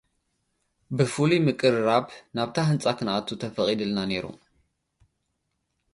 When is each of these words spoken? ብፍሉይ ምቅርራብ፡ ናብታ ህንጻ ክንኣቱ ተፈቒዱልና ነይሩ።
ብፍሉይ 0.97 1.39
ምቅርራብ፡ 1.45 2.05
ናብታ 2.35 2.57
ህንጻ 2.69 2.83
ክንኣቱ 2.97 3.27
ተፈቒዱልና 3.41 3.97
ነይሩ። 4.09 4.25